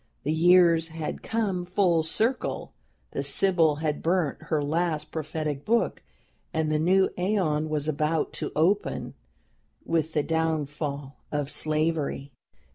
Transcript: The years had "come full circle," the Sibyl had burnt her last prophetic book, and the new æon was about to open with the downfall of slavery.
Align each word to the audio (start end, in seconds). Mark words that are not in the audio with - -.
The 0.23 0.31
years 0.33 0.87
had 0.87 1.21
"come 1.21 1.63
full 1.63 2.01
circle," 2.01 2.73
the 3.11 3.21
Sibyl 3.21 3.75
had 3.75 4.01
burnt 4.01 4.41
her 4.45 4.63
last 4.63 5.11
prophetic 5.11 5.63
book, 5.63 6.01
and 6.51 6.71
the 6.71 6.79
new 6.79 7.09
æon 7.19 7.69
was 7.69 7.87
about 7.87 8.33
to 8.41 8.51
open 8.55 9.13
with 9.85 10.13
the 10.13 10.23
downfall 10.23 11.17
of 11.31 11.51
slavery. 11.51 12.31